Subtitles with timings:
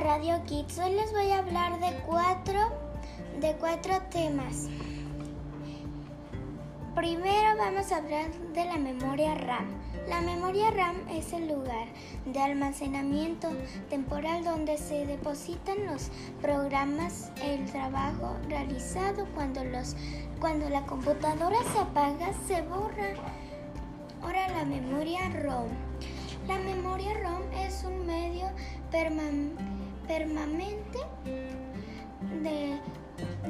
[0.00, 0.78] Radio Kids.
[0.78, 2.58] Hoy les voy a hablar de cuatro,
[3.40, 4.68] de cuatro temas.
[6.94, 9.66] Primero vamos a hablar de la memoria RAM.
[10.08, 11.88] La memoria RAM es el lugar
[12.24, 13.48] de almacenamiento
[13.90, 19.94] temporal donde se depositan los programas, el trabajo realizado cuando, los,
[20.40, 23.12] cuando la computadora se apaga, se borra.
[24.22, 25.68] Ahora la memoria ROM.
[26.48, 28.46] La memoria ROM es un medio
[28.90, 29.71] permanente
[32.42, 32.78] de,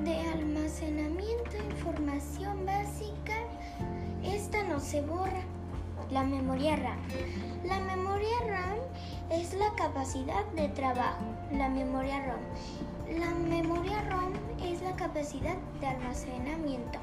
[0.01, 3.35] de almacenamiento de información básica.
[4.23, 5.43] Esta no se borra.
[6.13, 6.99] La memoria RAM.
[7.65, 8.79] La memoria RAM
[9.31, 11.25] es la capacidad de trabajo.
[11.51, 13.19] La memoria ROM.
[13.19, 17.01] La memoria ROM es la capacidad de almacenamiento.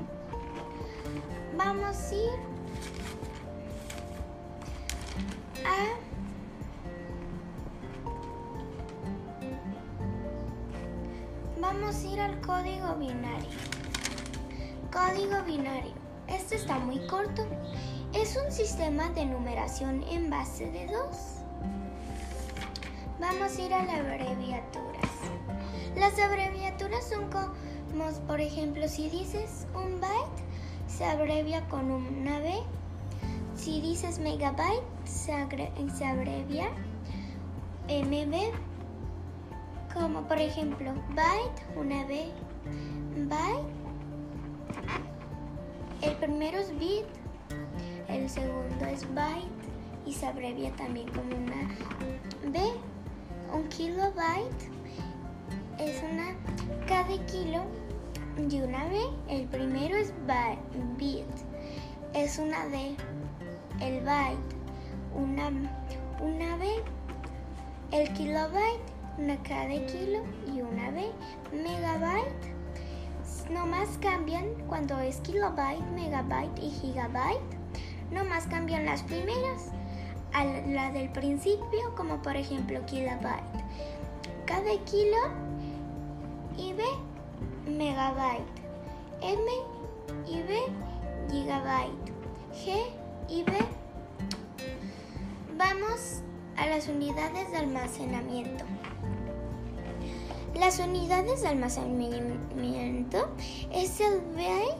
[1.58, 2.40] Vamos a ir
[5.66, 6.09] a
[11.72, 13.60] Vamos a ir al código binario.
[14.92, 15.94] Código binario.
[16.28, 17.46] Este está muy corto.
[18.12, 21.44] Es un sistema de numeración en base de dos.
[23.20, 25.12] Vamos a ir a las abreviaturas.
[25.96, 30.44] Las abreviaturas son como, por ejemplo, si dices un byte,
[30.88, 32.64] se abrevia con una B.
[33.56, 35.34] Si dices megabyte, se,
[35.96, 36.72] se abrevia
[37.88, 38.69] MB
[39.94, 42.32] como por ejemplo byte, una B,
[43.28, 43.80] byte.
[46.02, 47.06] El primero es bit,
[48.08, 49.70] el segundo es byte
[50.06, 51.70] y se abrevia también como una
[52.52, 52.60] B.
[53.54, 54.70] Un kilobyte
[55.80, 56.36] es una
[56.88, 57.64] K de kilo
[58.50, 59.00] y una B.
[59.28, 60.14] El primero es
[60.98, 61.26] bit,
[62.14, 62.96] es una D.
[63.82, 64.56] El byte,
[65.16, 65.48] una,
[66.22, 66.68] una B.
[67.92, 71.12] El kilobyte una K de kilo y una B.
[71.52, 72.60] Megabyte
[73.50, 77.42] no más cambian cuando es kilobyte, megabyte y gigabyte.
[78.12, 79.72] No más cambian las primeras
[80.34, 83.60] a la del principio, como por ejemplo kilobyte.
[84.50, 85.18] De kilo
[86.58, 86.84] y B
[87.66, 88.44] megabyte.
[89.22, 89.42] M
[90.28, 90.60] y B
[91.32, 92.12] gigabyte.
[92.54, 92.84] G
[93.30, 93.52] y B.
[95.58, 96.22] Vamos
[96.58, 98.66] a las unidades de almacenamiento.
[100.60, 103.30] Las unidades de almacenamiento
[103.72, 104.76] es el byte,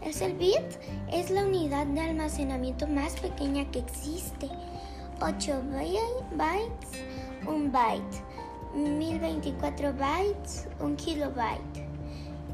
[0.00, 0.62] es el bit,
[1.10, 4.48] es la unidad de almacenamiento más pequeña que existe.
[5.20, 5.60] 8
[6.36, 7.02] bytes,
[7.48, 8.22] un byte.
[8.76, 11.84] 1024 bytes, un kilobyte.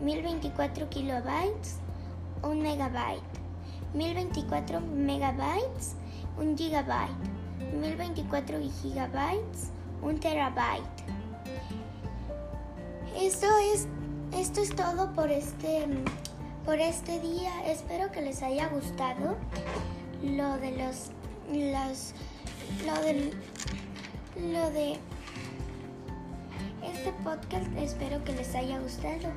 [0.03, 1.77] 1024 kilobytes,
[2.43, 3.21] un megabyte.
[3.93, 5.97] 1024 megabytes,
[6.39, 7.13] un gigabyte.
[7.79, 9.71] 1024 gigabytes,
[10.01, 11.24] un terabyte.
[13.17, 13.87] Esto es,
[14.37, 15.87] esto es todo por este,
[16.65, 17.51] por este día.
[17.67, 19.37] Espero que les haya gustado
[20.23, 21.11] lo de los,
[21.53, 22.13] los,
[22.85, 23.33] lo de,
[24.53, 24.99] lo de
[26.83, 27.67] este podcast.
[27.79, 29.33] Espero que les haya gustado.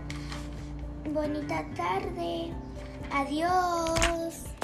[1.14, 2.52] Bonita tarde.
[3.12, 4.57] Adiós.